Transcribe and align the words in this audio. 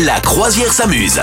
La 0.00 0.20
croisière 0.20 0.72
s'amuse. 0.72 1.20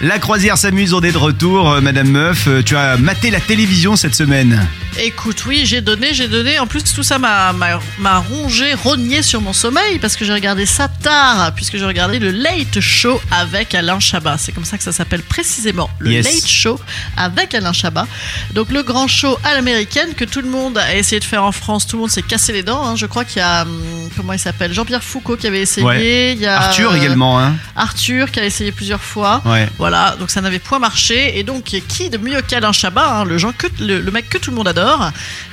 La 0.00 0.18
croisière 0.18 0.56
s'amuse, 0.56 0.94
on 0.94 1.02
est 1.02 1.12
de 1.12 1.18
retour. 1.18 1.70
Euh, 1.70 1.80
Madame 1.82 2.08
Meuf, 2.08 2.48
euh, 2.48 2.62
tu 2.62 2.74
as 2.74 2.96
maté 2.96 3.30
la 3.30 3.40
télévision 3.40 3.96
cette 3.96 4.14
semaine. 4.14 4.66
Écoute, 4.98 5.46
oui, 5.46 5.62
j'ai 5.64 5.80
donné, 5.80 6.12
j'ai 6.12 6.28
donné. 6.28 6.58
En 6.58 6.66
plus, 6.66 6.84
tout 6.84 7.02
ça 7.02 7.18
m'a, 7.18 7.52
m'a, 7.54 7.80
m'a 7.98 8.18
rongé, 8.18 8.74
rogné 8.74 9.22
sur 9.22 9.40
mon 9.40 9.52
sommeil 9.54 9.98
parce 9.98 10.16
que 10.16 10.24
j'ai 10.24 10.32
regardé 10.34 10.66
ça 10.66 10.86
tard, 10.88 11.52
puisque 11.54 11.76
j'ai 11.78 11.84
regardé 11.84 12.18
le 12.18 12.30
Late 12.30 12.78
Show 12.80 13.20
avec 13.30 13.74
Alain 13.74 13.98
Chabat. 14.00 14.36
C'est 14.38 14.52
comme 14.52 14.66
ça 14.66 14.76
que 14.76 14.84
ça 14.84 14.92
s'appelle 14.92 15.22
précisément, 15.22 15.88
le 15.98 16.12
Yes. 16.12 16.26
Late 16.26 16.46
Show 16.46 16.78
avec 17.16 17.54
Alain 17.54 17.72
Chabat. 17.72 18.06
Donc, 18.52 18.70
le 18.70 18.82
grand 18.82 19.08
show 19.08 19.38
à 19.44 19.54
l'américaine 19.54 20.12
que 20.14 20.24
tout 20.26 20.42
le 20.42 20.48
monde 20.50 20.76
a 20.76 20.94
essayé 20.94 21.18
de 21.20 21.24
faire 21.24 21.42
en 21.42 21.52
France. 21.52 21.86
Tout 21.86 21.96
le 21.96 22.02
monde 22.02 22.10
s'est 22.10 22.22
cassé 22.22 22.52
les 22.52 22.62
dents. 22.62 22.84
hein. 22.86 22.94
Je 22.94 23.06
crois 23.06 23.24
qu'il 23.24 23.38
y 23.38 23.42
a, 23.42 23.62
hum, 23.62 24.10
comment 24.14 24.34
il 24.34 24.38
s'appelle, 24.38 24.74
Jean-Pierre 24.74 25.02
Foucault 25.02 25.36
qui 25.36 25.46
avait 25.46 25.62
essayé. 25.62 25.86
Ouais. 25.86 26.32
Il 26.34 26.40
y 26.40 26.46
a 26.46 26.60
Arthur 26.60 26.92
euh, 26.92 26.96
également, 26.96 27.40
hein. 27.40 27.54
Arthur 27.76 28.30
qui 28.30 28.40
a 28.40 28.44
essayé 28.44 28.72
plusieurs 28.72 29.02
fois. 29.02 29.40
Ouais. 29.46 29.68
Voilà, 29.78 30.16
donc 30.20 30.30
ça 30.30 30.42
n'avait 30.42 30.58
point 30.58 30.78
marché. 30.78 31.38
Et 31.38 31.42
donc, 31.44 31.64
qui 31.88 32.10
de 32.10 32.18
mieux 32.18 32.42
qu'Alain 32.42 32.72
Chabat, 32.72 33.20
hein, 33.20 33.24
le, 33.24 33.38
que, 33.52 33.66
le, 33.80 34.00
le 34.00 34.10
mec 34.10 34.28
que 34.28 34.36
tout 34.38 34.50
le 34.50 34.56
monde 34.56 34.68
adore. 34.68 34.81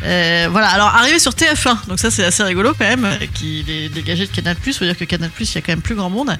Euh, 0.04 0.48
voilà, 0.52 0.68
alors 0.70 0.88
arrivé 0.88 1.20
sur 1.20 1.32
TF1, 1.32 1.88
donc 1.88 2.00
ça 2.00 2.10
c'est 2.12 2.24
assez 2.24 2.44
rigolo 2.44 2.74
quand 2.78 2.88
même, 2.88 3.06
euh, 3.06 3.26
qu'il 3.34 3.70
est 3.70 3.90
dégagé 3.90 4.26
de 4.28 4.32
Canal+, 4.32 4.56
faut 4.56 4.86
dire 4.86 4.98
que 4.98 5.06
Canal+, 5.06 5.30
il 5.40 5.46
y 5.46 5.58
a 5.58 5.62
quand 5.62 5.72
même 5.72 5.82
plus 5.82 5.96
grand 5.96 6.10
monde. 6.10 6.36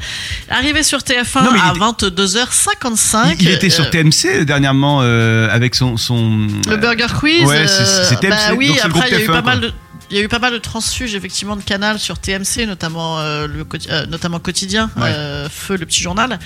Arrivé 0.50 0.84
sur 0.84 1.00
TF1 1.00 1.44
Non, 1.44 1.52
mais 1.52 1.60
il 1.60 1.62
à 1.62 1.72
était- 1.72 1.80
22h55. 1.80 3.36
Il, 3.40 3.48
il 3.48 3.52
était 3.52 3.70
sur 3.70 3.86
euh, 3.86 3.90
TMC 3.90 4.46
dernièrement 4.46 5.00
euh, 5.02 5.50
avec 5.52 5.76
son. 5.76 5.98
son 5.98 6.48
Le 6.68 6.78
Burger 6.78 7.08
Quiz. 7.20 7.46
ouais, 7.46 7.68
c'est- 7.68 8.16
TMC, 8.20 8.30
Bah 8.30 8.54
oui, 8.58 8.68
donc 8.70 8.80
après 8.84 9.08
il 9.10 9.14
y 9.14 9.16
a 9.16 9.20
eu 9.22 9.28
TF1, 9.28 9.32
pas 9.32 9.42
mal 9.42 9.60
de. 9.62 9.74
Il 10.12 10.18
y 10.18 10.20
a 10.20 10.24
eu 10.24 10.28
pas 10.28 10.40
mal 10.40 10.54
de 10.54 10.58
transfuges 10.58 11.14
effectivement 11.14 11.56
de 11.56 11.62
Canal 11.62 12.00
sur 12.00 12.18
TMC, 12.18 12.66
notamment 12.66 13.20
euh, 13.20 13.46
le 13.48 13.64
euh, 13.92 14.06
notamment 14.08 14.40
quotidien, 14.40 14.90
Ouais. 14.98 15.04
euh, 15.06 15.48
Feu, 15.50 15.78
le 15.78 15.86
petit 15.86 16.02
journal. 16.02 16.40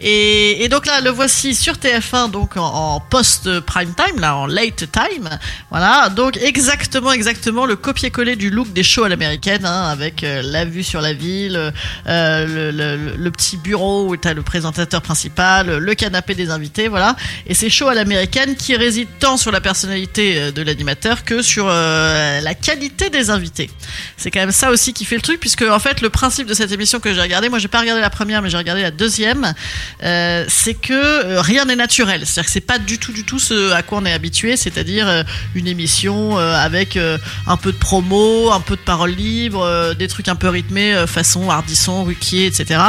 Et, 0.00 0.64
et 0.64 0.68
donc 0.68 0.86
là, 0.86 1.00
le 1.00 1.10
voici 1.10 1.54
sur 1.54 1.74
TF1, 1.74 2.32
donc 2.32 2.56
en, 2.56 2.64
en 2.64 3.00
post 3.00 3.60
prime 3.60 3.94
time, 3.94 4.18
là, 4.20 4.34
en 4.36 4.46
late 4.46 4.90
time. 4.90 5.28
Voilà, 5.70 6.08
donc 6.08 6.36
exactement, 6.38 7.12
exactement 7.12 7.64
le 7.64 7.76
copier-coller 7.76 8.34
du 8.34 8.50
look 8.50 8.72
des 8.72 8.82
shows 8.82 9.04
à 9.04 9.08
l'américaine, 9.08 9.64
hein, 9.64 9.88
avec 9.88 10.24
euh, 10.24 10.42
la 10.44 10.64
vue 10.64 10.82
sur 10.82 11.00
la 11.00 11.12
ville, 11.12 11.72
euh, 12.08 12.46
le, 12.46 12.70
le- 12.72 13.16
le 13.16 13.30
petit 13.30 13.56
bureau 13.56 14.08
où 14.08 14.16
tu 14.16 14.26
as 14.26 14.34
le 14.34 14.42
présentateur 14.42 15.00
principal, 15.00 15.78
le 15.78 15.94
canapé 15.94 16.34
des 16.34 16.50
invités, 16.50 16.88
voilà. 16.88 17.14
Et 17.46 17.54
c'est 17.54 17.70
shows 17.70 17.88
à 17.88 17.94
l'américaine 17.94 18.56
qui 18.56 18.74
résident 18.74 19.10
tant 19.20 19.36
sur 19.36 19.52
la 19.52 19.60
personnalité 19.60 20.50
de 20.50 20.62
l'animateur 20.62 21.22
que 21.24 21.40
sur 21.42 21.66
euh, 21.68 22.40
la 22.40 22.54
qualité 22.54 22.95
des 23.10 23.30
invités. 23.30 23.70
C'est 24.16 24.30
quand 24.30 24.40
même 24.40 24.52
ça 24.52 24.70
aussi 24.70 24.92
qui 24.92 25.04
fait 25.04 25.16
le 25.16 25.22
truc, 25.22 25.40
puisque 25.40 25.62
en 25.62 25.78
fait 25.78 26.00
le 26.00 26.10
principe 26.10 26.46
de 26.46 26.54
cette 26.54 26.72
émission 26.72 27.00
que 27.00 27.12
j'ai 27.12 27.20
regardé, 27.20 27.48
moi 27.48 27.58
j'ai 27.58 27.68
pas 27.68 27.80
regardé 27.80 28.00
la 28.00 28.10
première, 28.10 28.42
mais 28.42 28.50
j'ai 28.50 28.56
regardé 28.56 28.82
la 28.82 28.90
deuxième, 28.90 29.54
euh, 30.02 30.44
c'est 30.48 30.74
que 30.74 30.92
euh, 30.92 31.40
rien 31.40 31.64
n'est 31.66 31.76
naturel. 31.76 32.22
C'est-à-dire 32.24 32.44
que 32.46 32.50
c'est 32.50 32.60
pas 32.60 32.78
du 32.78 32.98
tout, 32.98 33.12
du 33.12 33.24
tout 33.24 33.38
ce 33.38 33.72
à 33.72 33.82
quoi 33.82 33.98
on 33.98 34.06
est 34.06 34.12
habitué, 34.12 34.56
c'est-à-dire 34.56 35.08
euh, 35.08 35.22
une 35.54 35.66
émission 35.68 36.36
avec 36.36 36.98
un 37.46 37.56
peu 37.56 37.72
de 37.72 37.76
promo, 37.76 38.50
un 38.52 38.60
peu 38.60 38.76
de 38.76 38.80
parole 38.80 39.10
libre, 39.10 39.62
euh, 39.62 39.94
des 39.94 40.08
trucs 40.08 40.28
un 40.28 40.36
peu 40.36 40.48
rythmés, 40.48 41.04
façon 41.06 41.50
Ardisson, 41.50 42.04
Ruquier, 42.04 42.46
etc. 42.46 42.80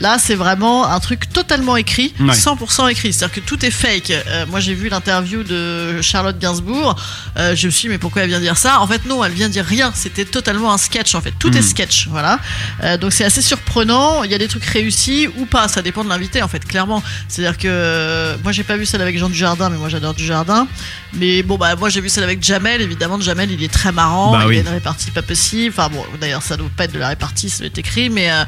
Là, 0.00 0.18
c'est 0.18 0.34
vraiment 0.34 0.86
un 0.86 1.00
truc 1.00 1.32
totalement 1.32 1.76
écrit, 1.76 2.14
Ouais. 2.20 2.34
100% 2.34 2.88
écrit. 2.90 3.12
C'est-à-dire 3.12 3.34
que 3.34 3.40
tout 3.40 3.64
est 3.64 3.70
fake. 3.70 4.10
Euh, 4.10 4.46
moi, 4.48 4.60
j'ai 4.60 4.74
vu 4.74 4.88
l'interview 4.88 5.42
de 5.42 6.00
Charlotte 6.02 6.38
Gainsbourg. 6.38 6.96
Euh, 7.36 7.54
je 7.54 7.66
me 7.66 7.70
suis 7.70 7.82
dit, 7.82 7.88
mais 7.88 7.98
pourquoi 7.98 8.22
elle 8.22 8.28
vient 8.28 8.40
dire 8.40 8.56
ça? 8.56 8.80
En 8.80 8.86
fait, 8.86 9.04
non, 9.06 9.22
elle 9.24 9.32
vient 9.32 9.48
dire 9.54 9.64
rien. 9.64 9.92
C'était 9.94 10.24
totalement 10.24 10.72
un 10.72 10.78
sketch, 10.78 11.14
en 11.14 11.20
fait. 11.20 11.32
Tout 11.38 11.56
est 11.56 11.62
sketch, 11.62 12.08
voilà. 12.08 12.38
Euh, 12.82 12.96
donc, 12.98 13.12
c'est 13.12 13.24
assez 13.24 13.42
surprenant. 13.42 14.22
Il 14.24 14.30
y 14.30 14.34
a 14.34 14.38
des 14.38 14.48
trucs 14.48 14.64
réussis 14.64 15.28
ou 15.38 15.46
pas. 15.46 15.68
Ça 15.68 15.80
dépend 15.82 16.04
de 16.04 16.08
l'invité, 16.08 16.42
en 16.42 16.48
fait, 16.48 16.64
clairement. 16.64 17.02
C'est-à-dire 17.28 17.56
que 17.58 17.68
euh, 17.68 18.36
moi, 18.42 18.52
j'ai 18.52 18.64
pas 18.64 18.76
vu 18.76 18.84
celle 18.86 19.00
avec 19.00 19.18
Jean 19.18 19.28
Dujardin, 19.28 19.70
mais 19.70 19.76
moi, 19.78 19.88
j'adore 19.88 20.14
Dujardin. 20.14 20.66
Mais 21.14 21.42
bon, 21.42 21.56
bah, 21.56 21.76
moi, 21.76 21.88
j'ai 21.88 22.00
vu 22.00 22.08
celle 22.08 22.24
avec 22.24 22.42
Jamel. 22.42 22.80
Évidemment, 22.82 23.20
Jamel, 23.20 23.50
il 23.50 23.62
est 23.62 23.72
très 23.72 23.92
marrant. 23.92 24.32
Bah 24.32 24.40
il 24.42 24.48
oui. 24.48 24.56
a 24.58 24.60
une 24.60 24.68
répartie 24.68 25.10
pas 25.10 25.22
possible. 25.22 25.72
Enfin, 25.76 25.88
bon, 25.92 26.04
d'ailleurs, 26.20 26.42
ça 26.42 26.56
doit 26.56 26.68
pas 26.76 26.84
être 26.84 26.92
de 26.92 26.98
la 26.98 27.08
répartie, 27.08 27.48
ça 27.50 27.58
doit 27.58 27.68
être 27.68 27.78
écrit. 27.78 28.10
Mais, 28.10 28.30
euh, 28.30 28.44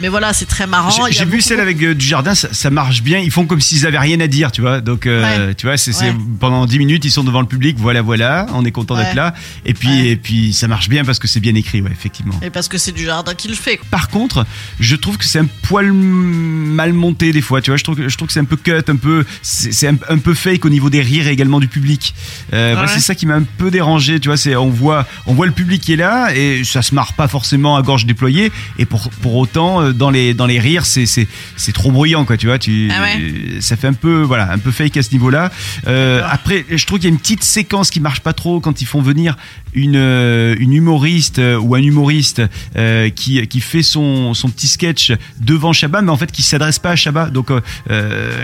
mais 0.00 0.08
voilà, 0.08 0.32
c'est 0.32 0.46
très 0.46 0.66
marrant. 0.66 0.90
J'ai- 0.90 1.14
y 1.14 1.18
vu 1.20 1.24
beaucoup- 1.26 1.40
celle 1.40 1.60
avec 1.60 1.80
euh, 1.82 1.94
du 1.94 2.04
jardin, 2.04 2.34
ça, 2.34 2.48
ça 2.52 2.70
marche 2.70 3.02
bien. 3.02 3.18
Ils 3.18 3.30
font 3.30 3.46
comme 3.46 3.60
s'ils 3.60 3.86
avaient 3.86 3.98
rien 3.98 4.18
à 4.20 4.26
dire, 4.26 4.50
tu 4.52 4.60
vois. 4.60 4.80
Donc, 4.80 5.06
euh, 5.06 5.22
Ouais. 5.48 5.54
tu 5.54 5.66
vois, 5.66 5.76
c'est 5.76 5.96
Ouais. 6.02 6.14
pendant 6.40 6.66
10 6.66 6.78
minutes, 6.78 7.04
ils 7.04 7.10
sont 7.10 7.24
devant 7.24 7.40
le 7.40 7.46
public. 7.46 7.76
Voilà, 7.78 8.02
voilà, 8.02 8.46
on 8.52 8.64
est 8.64 8.72
content 8.72 8.96
d'être 8.96 9.14
là. 9.14 9.34
Et 9.64 9.74
puis, 9.74 10.08
et 10.08 10.16
puis, 10.16 10.47
ça 10.52 10.68
marche 10.68 10.88
bien 10.88 11.04
parce 11.04 11.18
que 11.18 11.28
c'est 11.28 11.40
bien 11.40 11.54
écrit, 11.54 11.80
ouais, 11.80 11.90
effectivement. 11.90 12.34
Et 12.42 12.50
parce 12.50 12.68
que 12.68 12.78
c'est 12.78 12.92
du 12.92 13.04
jardin 13.04 13.34
qui 13.34 13.48
le 13.48 13.54
fait. 13.54 13.78
Par 13.90 14.08
contre, 14.08 14.46
je 14.80 14.96
trouve 14.96 15.16
que 15.18 15.24
c'est 15.24 15.38
un 15.38 15.46
poil 15.62 15.92
mal 15.92 16.92
monté 16.92 17.32
des 17.32 17.40
fois. 17.40 17.60
Tu 17.62 17.70
vois, 17.70 17.76
je 17.76 17.84
trouve, 17.84 17.96
que- 17.96 18.08
je 18.08 18.16
trouve 18.16 18.28
que 18.28 18.32
c'est 18.32 18.40
un 18.40 18.44
peu 18.44 18.56
cut, 18.56 18.72
un 18.88 18.96
peu, 18.96 19.24
c'est 19.42 19.88
un, 19.88 19.96
un 20.08 20.18
peu 20.18 20.34
fake 20.34 20.64
au 20.64 20.68
niveau 20.70 20.90
des 20.90 21.00
rires 21.02 21.26
et 21.28 21.32
également 21.32 21.60
du 21.60 21.68
public. 21.68 22.14
Euh, 22.52 22.74
Ouais. 22.80 22.86
c'est 22.88 23.00
ça 23.00 23.14
qui 23.14 23.26
m'a 23.26 23.34
un 23.34 23.42
peu 23.42 23.70
dérangé. 23.70 24.20
Tu 24.20 24.28
vois, 24.28 24.36
c'est 24.36 24.54
on 24.56 24.68
voit, 24.70 25.06
on 25.26 25.34
voit 25.34 25.46
le 25.46 25.52
public 25.52 25.80
qui 25.82 25.92
est 25.92 25.96
là 25.96 26.34
et 26.34 26.62
ça 26.64 26.82
se 26.82 26.94
marre 26.94 27.12
pas 27.14 27.28
forcément 27.28 27.76
à 27.76 27.82
gorge 27.82 28.06
déployée. 28.06 28.52
Et 28.78 28.84
pour 28.86 29.10
pour 29.10 29.36
autant, 29.36 29.82
euh, 29.82 29.92
dans 29.92 30.10
les 30.10 30.34
dans 30.34 30.46
les 30.46 30.58
rires, 30.60 30.84
c'est 30.86 31.72
trop 31.72 31.90
bruyant, 31.92 32.24
quoi. 32.24 32.36
Tu 32.36 32.46
vois, 32.46 32.58
tu, 32.58 32.88
Ah 32.92 33.02
ouais. 33.02 33.60
ça 33.60 33.76
fait 33.76 33.88
un 33.88 33.92
peu, 33.92 34.22
voilà, 34.22 34.52
un 34.52 34.58
peu 34.58 34.70
fake 34.70 34.96
à 34.96 35.02
ce 35.02 35.10
niveau-là. 35.12 35.50
Euh, 35.86 36.22
après, 36.28 36.64
je 36.70 36.84
trouve 36.86 36.98
qu'il 36.98 37.08
y 37.08 37.12
a 37.12 37.14
une 37.14 37.18
petite 37.20 37.44
séquence 37.44 37.90
qui 37.90 38.00
marche 38.00 38.20
pas 38.20 38.32
trop 38.32 38.60
quand 38.60 38.80
ils 38.80 38.86
font 38.86 39.00
venir 39.02 39.36
une 39.74 39.96
euh, 40.38 40.56
une 40.58 40.72
humoriste 40.72 41.38
euh, 41.38 41.58
ou 41.58 41.74
un 41.74 41.82
humoriste 41.82 42.42
euh, 42.76 43.10
qui 43.10 43.46
qui 43.48 43.60
fait 43.60 43.82
son 43.82 44.34
son 44.34 44.48
petit 44.48 44.68
sketch 44.68 45.12
devant 45.40 45.72
Chabat, 45.72 46.02
mais 46.02 46.10
en 46.10 46.16
fait 46.16 46.30
qui 46.32 46.42
s'adresse 46.42 46.78
pas 46.78 46.90
à 46.90 46.96
Chabat. 46.96 47.30
Donc 47.30 47.48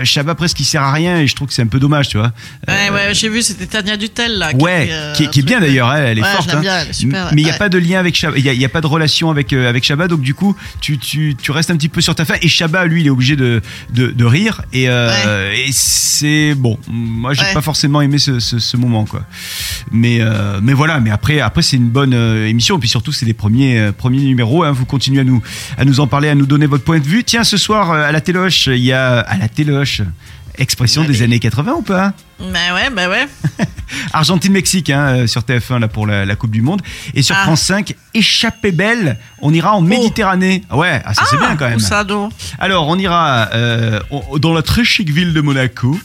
Chabat 0.03 0.35
presque 0.35 0.59
il 0.59 0.65
sert 0.65 0.81
à 0.83 0.91
rien 0.91 1.19
et 1.19 1.27
je 1.27 1.35
trouve 1.35 1.47
que 1.47 1.53
c'est 1.53 1.61
un 1.61 1.67
peu 1.67 1.79
dommage, 1.79 2.09
tu 2.09 2.17
vois. 2.17 2.31
Ouais, 2.67 2.89
ouais, 2.91 3.13
j'ai 3.13 3.29
vu, 3.29 3.41
c'était 3.41 3.65
Tania 3.65 3.97
Dutel 3.97 4.37
là. 4.37 4.53
qui 4.53 4.63
Ouais, 4.63 4.89
qui, 5.15 5.23
est- 5.23 5.27
un 5.27 5.29
qui 5.29 5.39
est 5.39 5.43
bien 5.43 5.59
d'ailleurs, 5.59 5.91
elle, 5.93 6.05
elle 6.09 6.19
est 6.19 6.21
ouais, 6.21 6.31
forte. 6.31 6.53
hein. 6.53 6.59
bien, 6.61 6.77
elle 6.79 6.89
est 6.89 6.93
super, 6.93 7.29
Mais 7.33 7.41
il 7.41 7.45
n'y 7.45 7.51
a 7.51 7.57
pas 7.57 7.69
de 7.69 7.77
lien 7.77 7.99
avec 7.99 8.15
Chabat, 8.15 8.37
il 8.37 8.45
y 8.45 8.65
a, 8.65 8.69
pas 8.69 8.81
de 8.81 8.87
relation 8.87 9.29
avec 9.31 9.53
avec 9.53 9.83
Chabat, 9.83 10.07
donc 10.07 10.21
du 10.21 10.33
coup 10.33 10.55
tu, 10.81 10.97
tu, 10.97 11.35
tu 11.41 11.51
restes 11.51 11.71
un 11.71 11.77
petit 11.77 11.89
peu 11.89 12.01
sur 12.01 12.15
ta 12.15 12.25
fin. 12.25 12.35
Et 12.41 12.47
Chabat, 12.47 12.85
lui, 12.85 13.01
il 13.01 13.07
est 13.07 13.11
obligé 13.11 13.35
de, 13.35 13.61
de, 13.93 14.07
de 14.11 14.25
rire 14.25 14.61
et, 14.73 14.83
et 14.85 15.69
c'est 15.71 16.53
bon. 16.55 16.77
Moi, 16.87 17.33
j'ai 17.33 17.45
pas 17.53 17.61
forcément 17.61 18.01
aimé 18.01 18.17
ce, 18.17 18.39
ce, 18.39 18.59
ce 18.59 18.77
moment, 18.77 19.05
quoi. 19.05 19.23
Mais 19.91 20.19
mais 20.61 20.73
voilà, 20.73 20.99
mais 20.99 21.11
après 21.11 21.39
après 21.39 21.61
c'est 21.61 21.74
une 21.75 21.89
bonne 21.89 22.13
euh, 22.13 22.47
émission 22.47 22.77
et 22.77 22.79
puis 22.79 22.89
surtout 22.89 23.11
c'est 23.11 23.25
les 23.25 23.33
premiers 23.33 23.79
euh, 23.79 23.91
premiers 23.91 24.21
numéros. 24.21 24.63
Hein, 24.63 24.71
vous 24.71 24.85
continuez 24.85 25.21
à 25.21 25.23
nous 25.23 25.41
à 25.77 25.85
nous 25.85 25.99
en 25.99 26.07
parler, 26.07 26.29
à 26.29 26.35
nous 26.35 26.45
donner 26.45 26.65
votre 26.65 26.83
point 26.83 26.99
de 26.99 27.05
vue. 27.05 27.23
Tiens, 27.23 27.43
ce 27.43 27.57
soir 27.57 27.91
euh, 27.91 28.07
à 28.07 28.11
la 28.11 28.21
téloche, 28.21 28.67
il 28.67 28.83
y 28.83 28.93
a 28.93 29.19
à 29.19 29.37
la 29.37 29.47
téloche. 29.47 30.01
Expression 30.57 31.03
des 31.03 31.21
années 31.21 31.39
80 31.39 31.73
ou 31.79 31.81
pas? 31.81 32.13
Bah 32.39 32.73
ouais, 32.73 32.89
bah 32.89 33.09
ouais. 33.09 33.27
Argentine-Mexique 34.13 34.89
hein, 34.89 35.05
euh, 35.19 35.27
sur 35.27 35.41
TF1 35.41 35.79
là 35.79 35.87
pour 35.87 36.07
la, 36.07 36.25
la 36.25 36.35
Coupe 36.35 36.51
du 36.51 36.61
Monde. 36.61 36.81
Et 37.13 37.21
sur 37.21 37.35
Ah. 37.37 37.43
France 37.43 37.61
5 37.63 37.95
échappée 38.13 38.71
belle 38.71 39.17
on 39.41 39.53
ira 39.53 39.73
en 39.75 39.81
Méditerranée. 39.81 40.63
Ah 40.69 40.77
ouais 40.77 41.01
ah, 41.05 41.13
ça 41.13 41.23
c'est 41.29 41.37
bien 41.37 41.55
quand 41.55 41.69
même. 41.69 41.79
ça 41.79 42.03
alors 42.59 42.87
on 42.87 42.97
ira 42.97 43.49
euh, 43.53 43.99
dans 44.39 44.53
la 44.53 44.61
très 44.61 44.83
chic 44.83 45.09
ville 45.09 45.33
de 45.33 45.41
Monaco. 45.41 45.99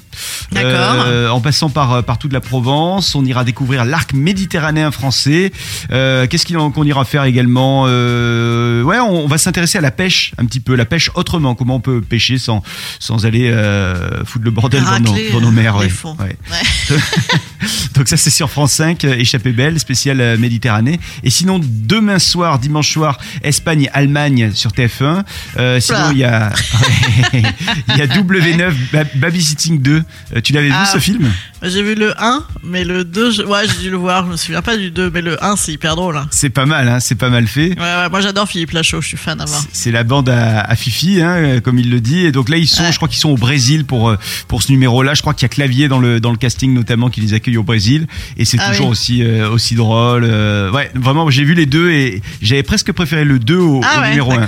D'accord. 0.53 1.05
Euh, 1.07 1.29
en 1.29 1.41
passant 1.41 1.71
par 1.71 2.03
par 2.03 2.19
toute 2.19 2.33
la 2.33 2.41
Provence 2.41 3.15
on 3.15 3.25
ira 3.25 3.45
découvrir 3.45 3.85
l'arc 3.85 4.13
méditerranéen 4.13 4.91
français. 4.91 5.53
Euh, 5.93 6.27
qu'est-ce 6.27 6.47
qu'on 6.53 6.85
ira 6.85 7.05
faire 7.05 7.25
également 7.25 7.85
Euh, 7.87 8.83
ouais 8.83 8.99
on, 8.99 9.25
on 9.25 9.27
va 9.29 9.39
s'intéresser 9.39 9.79
à 9.79 9.81
la 9.81 9.91
pêche 9.91 10.33
un 10.39 10.45
petit 10.45 10.61
peu 10.61 10.75
la 10.75 10.85
pêche 10.85 11.11
autrement. 11.15 11.55
Comment 11.55 11.77
on 11.77 11.81
peut 11.81 12.01
pêcher 12.01 12.39
sans 12.39 12.63
sans 12.99 13.25
aller 13.27 13.51
euh, 13.51 14.25
foutre 14.25 14.45
le 14.45 14.51
bordel 14.51 14.83
dans 14.85 15.01
nos, 15.01 15.15
dans 15.33 15.41
nos 15.41 15.51
mers. 15.51 15.77
Ouais. 15.77 15.89
Donc 17.95 18.09
ça 18.09 18.17
c'est 18.17 18.31
sur 18.31 18.51
France 18.51 18.73
5, 18.73 19.05
euh, 19.05 19.15
Échappée 19.17 19.53
belle, 19.53 19.79
spéciale 19.81 20.21
euh, 20.21 20.37
Méditerranée. 20.39 21.01
Et 21.25 21.31
sinon 21.31 21.61
demain 21.63 22.19
soir, 22.19 22.59
dimanche 22.59 22.91
soir, 22.93 23.19
Espagne, 23.43 23.89
Allemagne 23.93 24.53
sur 24.55 24.71
TF1. 24.71 25.25
Euh, 25.59 25.81
sinon 25.81 26.11
il 26.13 26.19
y 26.19 26.25
a 26.25 26.53
il 27.33 27.97
y 27.97 28.03
a 28.03 28.07
W9 28.07 28.73
Ba- 28.93 29.05
Babysitting 29.17 29.81
2. 29.81 30.03
Euh, 30.37 30.41
tu 30.41 30.53
l'avais 30.53 30.69
vu 30.69 30.75
Ah. 30.77 30.87
ce 30.93 30.99
film? 30.99 31.31
J'ai 31.63 31.83
vu 31.83 31.95
le 31.95 32.13
1, 32.21 32.43
mais 32.65 32.85
le 32.85 33.05
2, 33.05 33.31
je... 33.33 33.43
ouais, 33.43 33.63
j'ai 33.69 33.83
dû 33.83 33.91
le 33.91 33.97
voir, 33.99 34.25
je 34.27 34.31
me 34.33 34.37
souviens 34.37 34.63
pas 34.63 34.77
du 34.79 34.91
2, 34.91 35.11
mais 35.13 35.21
le 35.21 35.43
1, 35.45 35.57
c'est 35.57 35.73
hyper 35.73 35.95
drôle. 35.97 36.17
hein. 36.17 36.27
C'est 36.31 36.49
pas 36.51 36.65
mal, 36.67 36.89
hein, 36.89 37.01
c'est 37.01 37.15
pas 37.17 37.29
mal 37.29 37.47
fait. 37.47 37.71
Ouais, 37.71 37.77
ouais, 37.81 38.09
moi 38.11 38.21
j'adore 38.21 38.49
Philippe 38.49 38.71
Lachaud, 38.73 39.01
je 39.03 39.09
suis 39.09 39.17
fan 39.17 39.41
à 39.41 39.45
voir. 39.45 39.63
C'est- 39.73 39.91
la 39.91 40.05
bande 40.05 40.29
à, 40.29 40.61
à 40.61 40.77
Fifi, 40.77 41.21
hein, 41.21 41.61
comme 41.61 41.79
il 41.79 41.91
le 41.91 42.01
dit. 42.01 42.25
Et 42.25 42.33
donc 42.33 42.49
là, 42.49 42.57
ils 42.57 42.69
sont, 42.69 42.83
Ouais. 42.85 42.93
je 42.93 42.97
crois 42.97 43.09
qu'ils 43.09 43.19
sont 43.19 43.31
au 43.31 43.37
Brésil 43.37 43.85
pour 43.85 44.09
euh, 44.11 44.17
pour 44.49 44.63
ce 44.63 44.71
numéro-là. 44.73 45.15
Je 45.15 45.21
crois 45.21 45.35
qu'il 45.35 45.43
y 45.43 45.47
a 45.47 45.49
Clavier 45.49 45.89
dans 45.89 45.99
le 45.99 46.21
dans 46.21 46.31
le 46.31 46.37
casting 46.37 46.73
notamment 46.73 47.11
qui 47.11 47.21
les 47.21 47.35
accueille 47.35 47.57
au 47.57 47.63
Brésil. 47.65 48.07
Et 48.37 48.45
c'est 48.45 48.57
Ah 48.61 48.71
toujours 48.71 48.87
oui. 48.87 48.93
aussi 48.93 49.23
euh, 49.23 49.51
aussi 49.51 49.75
drôle. 49.75 50.25
euh, 50.25 50.71
ouais, 50.71 50.91
vraiment, 50.95 51.29
j'ai 51.29 51.45
vu 51.45 51.55
les 51.55 51.67
deux 51.67 51.91
et 51.91 52.23
j'avais 52.41 52.63
presque 52.63 52.93
préféré 52.93 53.25
le 53.25 53.39
2 53.39 53.57
au, 53.57 53.81
Ah 53.85 53.99
au 53.99 54.01
ouais, 54.03 54.09
numéro 54.11 54.33
1. 54.33 54.39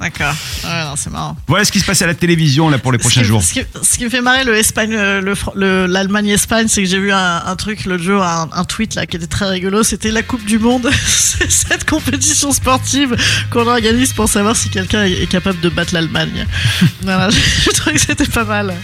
d'accord. 0.00 0.34
Non, 0.64 0.94
c'est 0.96 1.10
marrant. 1.10 1.36
Voilà 1.46 1.64
ce 1.64 1.72
qui 1.72 1.80
se 1.80 1.84
passe 1.86 2.02
à 2.02 2.06
la 2.06 2.14
télévision 2.14 2.68
là 2.68 2.78
pour 2.78 2.90
les 2.92 2.98
prochains 2.98 3.20
ce 3.20 3.24
qui, 3.24 3.28
jours. 3.28 3.42
Ce 3.42 3.52
qui, 3.54 3.60
ce 3.82 3.96
qui 3.98 4.04
me 4.04 4.10
fait 4.10 4.20
marrer 4.20 4.44
le- 4.44 5.86
l'Allemagne-Espagne, 5.86 6.49
c'est 6.68 6.82
que 6.82 6.88
j'ai 6.88 6.98
vu 6.98 7.12
un, 7.12 7.42
un 7.46 7.56
truc 7.56 7.84
l'autre 7.84 8.02
jour, 8.02 8.22
un, 8.22 8.48
un 8.52 8.64
tweet 8.64 8.94
là 8.94 9.06
qui 9.06 9.16
était 9.16 9.26
très 9.26 9.46
rigolo. 9.46 9.82
C'était 9.82 10.10
la 10.10 10.22
Coupe 10.22 10.44
du 10.44 10.58
Monde, 10.58 10.90
c'est 11.06 11.50
cette 11.50 11.88
compétition 11.88 12.52
sportive 12.52 13.16
qu'on 13.50 13.66
organise 13.66 14.12
pour 14.12 14.28
savoir 14.28 14.56
si 14.56 14.68
quelqu'un 14.68 15.04
est, 15.04 15.22
est 15.22 15.26
capable 15.26 15.60
de 15.60 15.68
battre 15.68 15.94
l'Allemagne. 15.94 16.46
voilà, 17.02 17.30
je 17.64 17.70
trouvais 17.70 17.94
que 17.94 18.00
c'était 18.00 18.26
pas 18.26 18.44
mal. 18.44 18.74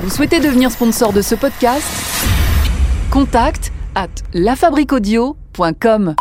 Vous 0.00 0.10
souhaitez 0.10 0.40
devenir 0.40 0.70
sponsor 0.70 1.12
de 1.12 1.22
ce 1.22 1.34
podcast? 1.34 1.86
Contact 3.10 3.72
à 3.94 4.06
lafabriquaudio.com. 4.32 6.14